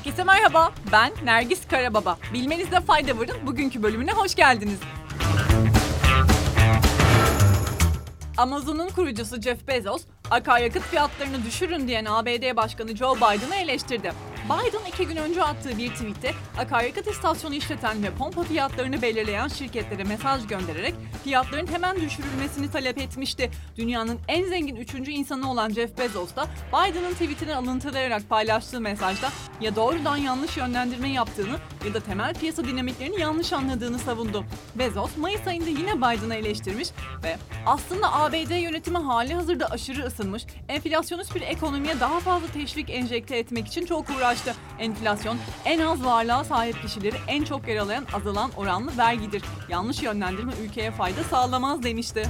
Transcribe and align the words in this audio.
Herkese 0.00 0.24
merhaba, 0.24 0.72
ben 0.92 1.12
Nergis 1.24 1.68
Karababa. 1.68 2.18
Bilmenizde 2.34 2.80
fayda 2.80 3.18
varın 3.18 3.46
bugünkü 3.46 3.82
bölümüne 3.82 4.12
hoş 4.12 4.34
geldiniz. 4.34 4.78
Amazon'un 8.36 8.88
kurucusu 8.88 9.40
Jeff 9.40 9.68
Bezos, 9.68 10.02
akaryakıt 10.30 10.82
fiyatlarını 10.82 11.44
düşürün 11.44 11.88
diyen 11.88 12.04
ABD 12.04 12.56
Başkanı 12.56 12.96
Joe 12.96 13.16
Biden'ı 13.16 13.54
eleştirdi. 13.54 14.12
Biden 14.50 14.84
iki 14.88 15.06
gün 15.06 15.16
önce 15.16 15.42
attığı 15.42 15.78
bir 15.78 15.90
tweette 15.90 16.34
akaryakıt 16.58 17.06
istasyonu 17.06 17.54
işleten 17.54 18.02
ve 18.02 18.10
pompa 18.10 18.42
fiyatlarını 18.42 19.02
belirleyen 19.02 19.48
şirketlere 19.48 20.04
mesaj 20.04 20.46
göndererek 20.46 20.94
fiyatların 21.24 21.66
hemen 21.66 22.00
düşürülmesini 22.00 22.70
talep 22.70 22.98
etmişti. 22.98 23.50
Dünyanın 23.76 24.18
en 24.28 24.44
zengin 24.44 24.76
üçüncü 24.76 25.10
insanı 25.10 25.50
olan 25.50 25.70
Jeff 25.70 25.98
Bezos 25.98 26.36
da 26.36 26.46
Biden'ın 26.68 27.12
tweetini 27.12 27.54
alıntılayarak 27.54 28.28
paylaştığı 28.28 28.80
mesajda 28.80 29.28
ya 29.60 29.76
doğrudan 29.76 30.16
yanlış 30.16 30.56
yönlendirme 30.56 31.08
yaptığını 31.08 31.56
ya 31.86 31.94
da 31.94 32.00
temel 32.00 32.34
piyasa 32.34 32.64
dinamiklerini 32.64 33.20
yanlış 33.20 33.52
anladığını 33.52 33.98
savundu. 33.98 34.44
Bezos 34.74 35.16
Mayıs 35.16 35.46
ayında 35.46 35.70
yine 35.70 35.96
Biden'ı 35.96 36.34
eleştirmiş 36.34 36.88
ve 37.22 37.36
aslında 37.66 38.12
ABD 38.12 38.62
yönetimi 38.62 38.98
hali 38.98 39.34
hazırda 39.34 39.66
aşırı 39.66 40.06
ısınmış, 40.06 40.46
enflasyonist 40.68 41.34
bir 41.34 41.42
ekonomiye 41.42 42.00
daha 42.00 42.20
fazla 42.20 42.46
teşvik 42.46 42.90
enjekte 42.90 43.36
etmek 43.36 43.66
için 43.66 43.86
çok 43.86 44.10
uğraştı. 44.10 44.54
Enflasyon 44.78 45.36
en 45.64 45.80
az 45.80 46.04
varlığa 46.04 46.44
sahip 46.44 46.82
kişileri 46.82 47.16
en 47.28 47.44
çok 47.44 47.68
yaralayan 47.68 48.06
azalan 48.12 48.50
oranlı 48.56 48.96
vergidir. 48.98 49.42
Yanlış 49.68 50.02
yönlendirme 50.02 50.52
ülkeye 50.62 50.90
fayda 50.90 51.24
sağlamaz 51.24 51.82
demişti. 51.82 52.28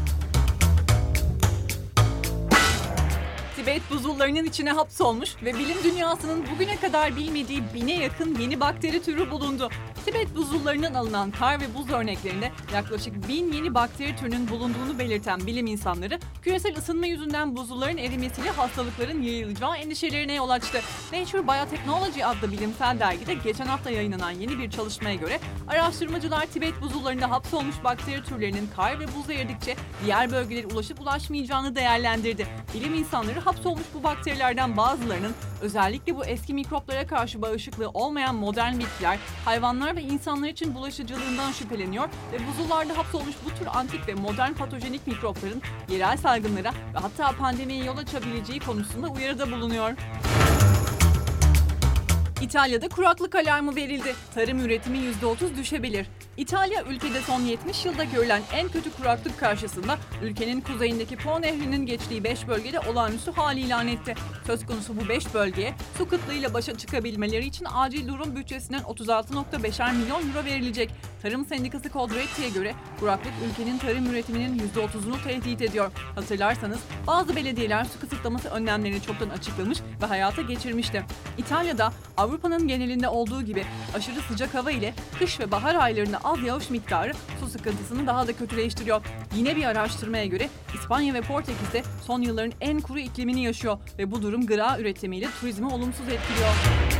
Tibet 3.60 3.90
buzullarının 3.90 4.44
içine 4.44 4.70
hapsolmuş 4.70 5.36
ve 5.42 5.54
bilim 5.54 5.76
dünyasının 5.84 6.44
bugüne 6.54 6.76
kadar 6.76 7.16
bilmediği 7.16 7.62
bine 7.74 7.94
yakın 7.94 8.38
yeni 8.40 8.60
bakteri 8.60 9.02
türü 9.02 9.30
bulundu. 9.30 9.68
Tibet 10.06 10.36
buzullarından 10.36 10.94
alınan 10.94 11.30
kar 11.30 11.60
ve 11.60 11.74
buz 11.74 11.90
örneklerinde 11.90 12.52
yaklaşık 12.74 13.28
bin 13.28 13.52
yeni 13.52 13.74
bakteri 13.74 14.16
türünün 14.16 14.48
bulunduğunu 14.48 14.98
belirten 14.98 15.46
bilim 15.46 15.66
insanları, 15.66 16.18
küresel 16.42 16.76
ısınma 16.76 17.06
yüzünden 17.06 17.56
buzulların 17.56 17.96
erimesiyle 17.96 18.50
hastalıkların 18.50 19.22
yayılacağı 19.22 19.76
endişelerine 19.76 20.34
yol 20.34 20.50
açtı. 20.50 20.80
Nature 21.12 21.46
Biotechnology 21.48 22.24
adlı 22.24 22.52
bilimsel 22.52 22.98
dergide 23.00 23.34
geçen 23.34 23.66
hafta 23.66 23.90
yayınlanan 23.90 24.30
yeni 24.30 24.58
bir 24.58 24.70
çalışmaya 24.70 25.14
göre 25.14 25.40
araştırmacılar 25.68 26.46
Tibet 26.46 26.80
buzullarında 26.80 27.30
hapsolmuş 27.30 27.84
bakteri 27.84 28.22
türlerinin 28.24 28.68
kar 28.76 29.00
ve 29.00 29.04
buz 29.06 29.30
eridikçe 29.30 29.76
diğer 30.04 30.32
bölgelere 30.32 30.66
ulaşıp 30.66 31.00
ulaşmayacağını 31.00 31.74
değerlendirdi. 31.74 32.46
Bilim 32.74 32.94
insanları 32.94 33.40
hapsolmuş 33.50 33.86
bu 33.94 34.02
bakterilerden 34.02 34.76
bazılarının 34.76 35.34
özellikle 35.60 36.16
bu 36.16 36.24
eski 36.24 36.54
mikroplara 36.54 37.06
karşı 37.06 37.42
bağışıklığı 37.42 37.88
olmayan 37.88 38.34
modern 38.34 38.78
bitkiler, 38.78 39.18
hayvanlar 39.44 39.96
ve 39.96 40.02
insanlar 40.02 40.48
için 40.48 40.74
bulaşıcılığından 40.74 41.52
şüpheleniyor 41.52 42.08
ve 42.32 42.38
buzullarda 42.46 42.98
hapsolmuş 42.98 43.34
bu 43.44 43.58
tür 43.58 43.66
antik 43.66 44.08
ve 44.08 44.14
modern 44.14 44.52
patojenik 44.52 45.06
mikropların 45.06 45.62
yerel 45.88 46.16
salgınlara 46.16 46.72
ve 46.94 46.98
hatta 46.98 47.32
pandemiye 47.38 47.84
yol 47.84 47.98
açabileceği 47.98 48.60
konusunda 48.60 49.08
uyarıda 49.08 49.52
bulunuyor. 49.52 49.92
İtalya'da 52.42 52.88
kuraklık 52.88 53.34
alarmı 53.34 53.76
verildi. 53.76 54.14
Tarım 54.34 54.58
üretimi 54.58 54.98
%30 54.98 55.56
düşebilir. 55.56 56.06
İtalya 56.40 56.84
ülkede 56.84 57.20
son 57.20 57.40
70 57.40 57.84
yılda 57.84 58.04
görülen 58.04 58.42
en 58.52 58.68
kötü 58.68 58.92
kuraklık 58.92 59.40
karşısında 59.40 59.98
ülkenin 60.22 60.60
kuzeyindeki 60.60 61.16
Po 61.16 61.42
Nehri'nin 61.42 61.86
geçtiği 61.86 62.24
5 62.24 62.48
bölgede 62.48 62.80
olağanüstü 62.80 63.30
hali 63.30 63.60
ilan 63.60 63.88
etti. 63.88 64.14
Söz 64.46 64.66
konusu 64.66 64.96
bu 64.96 65.08
5 65.08 65.34
bölgeye 65.34 65.74
su 65.98 66.08
kıtlığıyla 66.08 66.54
başa 66.54 66.78
çıkabilmeleri 66.78 67.46
için 67.46 67.66
acil 67.74 68.08
durum 68.08 68.36
bütçesinden 68.36 68.80
36.5'er 68.80 69.92
milyon 69.92 70.28
euro 70.28 70.44
verilecek. 70.44 70.90
Tarım 71.22 71.44
Sendikası 71.44 71.88
Kodretti'ye 71.88 72.48
göre 72.48 72.74
kuraklık 73.00 73.32
ülkenin 73.50 73.78
tarım 73.78 74.06
üretiminin 74.06 74.58
%30'unu 74.58 75.24
tehdit 75.24 75.62
ediyor. 75.62 75.90
Hatırlarsanız 76.14 76.78
bazı 77.06 77.36
belediyeler 77.36 77.84
su 77.84 78.00
kısıtlaması 78.00 78.48
önlemlerini 78.48 79.02
çoktan 79.02 79.28
açıklamış 79.28 79.78
ve 80.02 80.06
hayata 80.06 80.42
geçirmişti. 80.42 81.04
İtalya'da 81.38 81.92
Avrupa'nın 82.16 82.68
genelinde 82.68 83.08
olduğu 83.08 83.42
gibi 83.42 83.64
aşırı 83.94 84.20
sıcak 84.20 84.54
hava 84.54 84.70
ile 84.70 84.94
kış 85.18 85.40
ve 85.40 85.50
bahar 85.50 85.74
aylarında 85.74 86.18
az 86.24 86.42
yağış 86.42 86.70
miktarı 86.70 87.12
su 87.40 87.46
sıkıntısını 87.46 88.06
daha 88.06 88.26
da 88.26 88.32
kötüleştiriyor. 88.32 89.02
Yine 89.36 89.56
bir 89.56 89.64
araştırmaya 89.64 90.26
göre 90.26 90.48
İspanya 90.74 91.14
ve 91.14 91.20
Portekiz'de 91.20 91.82
son 92.06 92.20
yılların 92.20 92.52
en 92.60 92.80
kuru 92.80 92.98
iklimini 92.98 93.44
yaşıyor 93.44 93.78
ve 93.98 94.10
bu 94.10 94.22
durum 94.22 94.46
gıda 94.46 94.78
üretimiyle 94.78 95.28
turizmi 95.40 95.66
olumsuz 95.66 96.08
etkiliyor. 96.08 96.99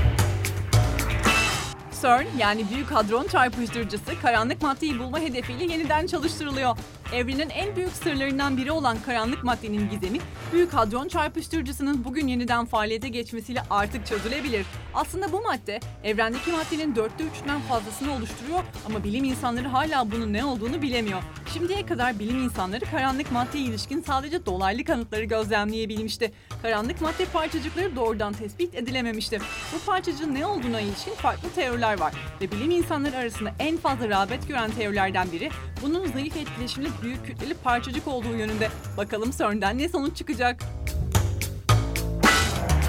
CERN 2.03 2.27
yani 2.38 2.65
Büyük 2.75 2.91
Hadron 2.91 3.27
Çarpıştırıcısı 3.27 4.21
karanlık 4.22 4.62
maddeyi 4.62 4.99
bulma 4.99 5.19
hedefiyle 5.19 5.65
yeniden 5.65 6.06
çalıştırılıyor. 6.06 6.77
Evrenin 7.12 7.50
en 7.50 7.77
büyük 7.77 7.93
sırlarından 7.93 8.56
biri 8.56 8.72
olan 8.72 8.97
karanlık 9.06 9.44
maddenin 9.44 9.91
gizemi, 9.91 10.19
Büyük 10.53 10.75
Hadron 10.75 11.09
Çarpıştırıcısının 11.09 12.05
bugün 12.05 12.27
yeniden 12.27 12.65
faaliyete 12.65 13.09
geçmesiyle 13.09 13.62
artık 13.71 14.06
çözülebilir. 14.06 14.66
Aslında 14.94 15.33
bu 15.33 15.43
madde 15.43 15.81
evrendeki 16.05 16.53
maddenin 16.53 16.97
dörtte 16.97 17.25
üçünden 17.25 17.61
fazlasını 17.61 18.12
oluşturuyor 18.12 18.65
ama 18.87 19.05
bilim 19.05 19.25
insanları 19.25 19.69
hala 19.69 20.11
bunun 20.12 20.32
ne 20.32 20.44
olduğunu 20.44 20.82
bilemiyor. 20.82 21.22
Şimdiye 21.53 21.87
kadar 21.87 22.19
bilim 22.19 22.43
insanları 22.43 22.84
karanlık 22.84 23.33
maddeye 23.33 23.65
ilişkin 23.65 24.00
sadece 24.00 24.47
dolaylı 24.47 24.84
kanıtları 24.84 25.25
gözlemleyebilmişti. 25.25 26.33
Karanlık 26.62 27.00
madde 27.00 27.25
parçacıkları 27.25 27.97
doğrudan 27.97 28.33
tespit 28.33 28.75
edilememişti. 28.75 29.38
Bu 29.75 29.87
parçacığın 29.87 30.34
ne 30.34 30.47
olduğuna 30.47 30.81
ilişkin 30.81 31.15
farklı 31.15 31.49
teoriler 31.55 32.00
var 32.00 32.15
ve 32.41 32.50
bilim 32.50 32.71
insanları 32.71 33.16
arasında 33.16 33.53
en 33.59 33.77
fazla 33.77 34.09
rağbet 34.09 34.49
gören 34.49 34.71
teorilerden 34.71 35.33
biri 35.33 35.50
bunun 35.83 36.12
zayıf 36.12 36.37
etkileşimli 36.37 36.88
büyük 37.03 37.27
kütleli 37.27 37.55
parçacık 37.55 38.09
olduğu 38.09 38.37
yönünde. 38.37 38.69
Bakalım 38.97 39.31
CERN'den 39.38 39.78
ne 39.78 39.88
sonuç 39.88 40.17
çıkacak? 40.17 40.80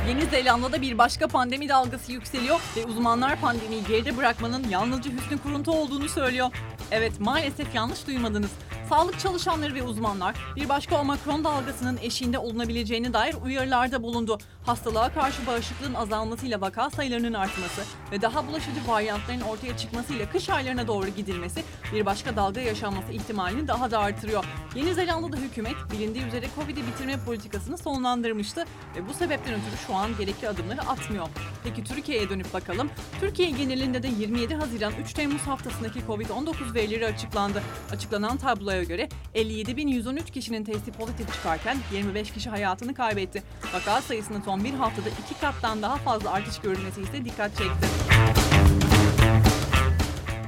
Yeni 0.07 0.25
Zelanda'da 0.25 0.81
bir 0.81 0.97
başka 0.97 1.27
pandemi 1.27 1.69
dalgası 1.69 2.11
yükseliyor 2.11 2.59
ve 2.77 2.85
uzmanlar 2.85 3.39
pandemiyi 3.41 3.83
geride 3.87 4.17
bırakmanın 4.17 4.69
yalnızca 4.69 5.11
hüsnü 5.11 5.37
kuruntu 5.37 5.71
olduğunu 5.71 6.09
söylüyor. 6.09 6.49
Evet 6.91 7.19
maalesef 7.19 7.75
yanlış 7.75 8.07
duymadınız. 8.07 8.51
Sağlık 8.91 9.19
çalışanları 9.19 9.75
ve 9.75 9.83
uzmanlar 9.83 10.35
bir 10.55 10.69
başka 10.69 11.01
omikron 11.01 11.43
dalgasının 11.43 11.97
eşiğinde 12.01 12.37
olunabileceğine 12.37 13.13
dair 13.13 13.35
uyarılarda 13.43 14.03
bulundu. 14.03 14.37
Hastalığa 14.65 15.13
karşı 15.13 15.47
bağışıklığın 15.47 15.93
azalmasıyla 15.93 16.61
vaka 16.61 16.89
sayılarının 16.89 17.33
artması 17.33 17.81
ve 18.11 18.21
daha 18.21 18.47
bulaşıcı 18.47 18.87
varyantların 18.87 19.41
ortaya 19.41 19.77
çıkmasıyla 19.77 20.29
kış 20.31 20.49
aylarına 20.49 20.87
doğru 20.87 21.07
gidilmesi 21.07 21.63
bir 21.93 22.05
başka 22.05 22.35
dalga 22.35 22.61
yaşanması 22.61 23.11
ihtimalini 23.11 23.67
daha 23.67 23.91
da 23.91 23.99
artırıyor. 23.99 24.45
Yeni 24.75 24.93
Zelanda'da 24.93 25.37
hükümet 25.37 25.75
bilindiği 25.91 26.25
üzere 26.25 26.45
Covid'i 26.55 26.87
bitirme 26.87 27.25
politikasını 27.25 27.77
sonlandırmıştı 27.77 28.65
ve 28.95 29.09
bu 29.09 29.13
sebepten 29.13 29.53
ötürü 29.53 29.87
şu 29.87 29.95
an 29.95 30.17
gerekli 30.17 30.49
adımları 30.49 30.81
atmıyor. 30.81 31.27
Peki 31.63 31.83
Türkiye'ye 31.83 32.29
dönüp 32.29 32.53
bakalım. 32.53 32.89
Türkiye 33.19 33.49
genelinde 33.49 34.03
de 34.03 34.07
27 34.07 34.55
Haziran 34.55 34.93
3 35.03 35.13
Temmuz 35.13 35.41
haftasındaki 35.41 35.99
Covid-19 35.99 36.73
verileri 36.75 37.05
açıklandı. 37.05 37.63
Açıklanan 37.91 38.37
tabloya 38.37 38.80
göre 38.83 39.09
57.113 39.35 40.31
kişinin 40.31 40.63
testi 40.63 40.91
pozitif 40.91 41.33
çıkarken 41.33 41.77
25 41.93 42.31
kişi 42.31 42.49
hayatını 42.49 42.93
kaybetti. 42.93 43.43
Vaka 43.73 44.01
sayısının 44.01 44.41
son 44.41 44.63
bir 44.63 44.73
haftada 44.73 45.09
iki 45.09 45.41
kattan 45.41 45.81
daha 45.81 45.95
fazla 45.95 46.31
artış 46.31 46.59
görülmesi 46.59 47.01
ise 47.01 47.25
dikkat 47.25 47.57
çekti. 47.57 47.87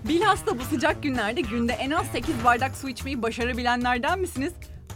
Bilhassa 0.08 0.60
bu 0.60 0.64
sıcak 0.64 1.04
günlerde 1.04 1.42
günde 1.42 1.74
en 1.74 1.92
az 1.92 2.06
8 2.08 2.44
bardak 2.44 2.78
su 2.78 2.90
içmeyi 2.90 3.22
başarabilenlerden 3.22 4.20
misiniz? 4.20 4.54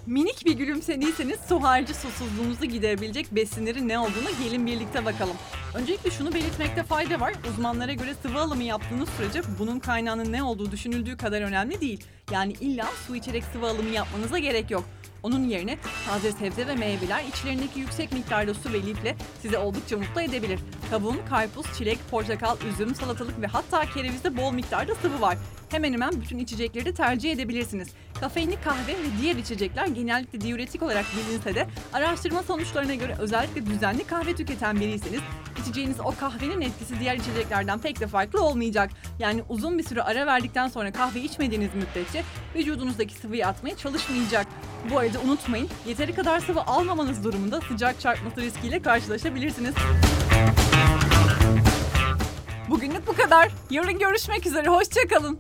Minik 0.07 0.45
bir 0.45 0.51
gülümsediyseniz 0.51 1.39
su 1.47 1.63
harici 1.63 1.93
susuzluğunuzu 1.93 2.65
giderebilecek 2.65 3.31
besinlerin 3.31 3.87
ne 3.87 3.99
olduğunu 3.99 4.29
gelin 4.43 4.65
birlikte 4.65 5.05
bakalım. 5.05 5.35
Öncelikle 5.75 6.11
şunu 6.11 6.33
belirtmekte 6.33 6.83
fayda 6.83 7.19
var. 7.19 7.33
Uzmanlara 7.49 7.93
göre 7.93 8.13
sıvı 8.21 8.39
alımı 8.39 8.63
yaptığınız 8.63 9.09
sürece 9.09 9.41
bunun 9.59 9.79
kaynağının 9.79 10.31
ne 10.31 10.43
olduğu 10.43 10.71
düşünüldüğü 10.71 11.17
kadar 11.17 11.41
önemli 11.41 11.81
değil. 11.81 12.03
Yani 12.31 12.53
illa 12.53 12.85
su 13.07 13.15
içerek 13.15 13.43
sıvı 13.43 13.67
alımı 13.67 13.89
yapmanıza 13.89 14.39
gerek 14.39 14.71
yok. 14.71 14.83
Onun 15.23 15.43
yerine 15.43 15.77
taze 16.05 16.31
sebze 16.31 16.67
ve 16.67 16.75
meyveler 16.75 17.23
içlerindeki 17.23 17.79
yüksek 17.79 18.11
miktarda 18.11 18.53
su 18.53 18.73
ve 18.73 18.81
lifle 18.81 19.15
sizi 19.41 19.57
oldukça 19.57 19.97
mutlu 19.97 20.21
edebilir. 20.21 20.59
Kavun, 20.89 21.17
karpuz, 21.29 21.65
çilek, 21.77 21.99
portakal, 22.11 22.57
üzüm, 22.73 22.95
salatalık 22.95 23.41
ve 23.41 23.47
hatta 23.47 23.85
kerevizde 23.85 24.37
bol 24.37 24.51
miktarda 24.51 24.95
sıvı 24.95 25.21
var. 25.21 25.37
Hemen 25.69 25.93
hemen 25.93 26.21
bütün 26.21 26.37
içecekleri 26.37 26.85
de 26.85 26.93
tercih 26.93 27.31
edebilirsiniz. 27.31 27.87
Kafeinli 28.19 28.61
kahve 28.61 28.91
ve 28.91 29.21
diğer 29.21 29.35
içecekler 29.35 29.87
genellikle 29.87 30.41
diüretik 30.41 30.83
olarak 30.83 31.05
bilinse 31.17 31.55
de 31.55 31.67
araştırma 31.93 32.43
sonuçlarına 32.43 32.95
göre 32.95 33.15
özellikle 33.19 33.65
düzenli 33.65 34.03
kahve 34.03 34.35
tüketen 34.35 34.79
biriyseniz 34.79 35.21
içeceğiniz 35.61 35.99
o 35.99 36.13
kahvenin 36.19 36.61
etkisi 36.61 36.99
diğer 36.99 37.15
içeceklerden 37.15 37.79
pek 37.79 37.99
de 37.99 38.07
farklı 38.07 38.43
olmayacak. 38.43 38.89
Yani 39.19 39.43
uzun 39.49 39.77
bir 39.77 39.83
süre 39.83 40.01
ara 40.01 40.25
verdikten 40.25 40.67
sonra 40.67 40.91
kahve 40.91 41.19
içmediğiniz 41.19 41.69
müddetçe 41.75 42.23
vücudunuzdaki 42.55 43.15
sıvıyı 43.15 43.47
atmaya 43.47 43.77
çalışmayacak. 43.77 44.47
Bu 44.89 44.99
arada 44.99 45.19
unutmayın 45.19 45.69
yeteri 45.87 46.15
kadar 46.15 46.39
sıvı 46.39 46.61
almamanız 46.61 47.23
durumunda 47.23 47.61
sıcak 47.61 47.99
çarpması 47.99 48.41
riskiyle 48.41 48.81
karşılaşabilirsiniz. 48.81 49.73
Bugünlük 52.69 53.07
bu 53.07 53.13
kadar. 53.13 53.51
Yarın 53.69 53.99
görüşmek 53.99 54.45
üzere. 54.45 54.69
Hoşçakalın. 54.69 55.39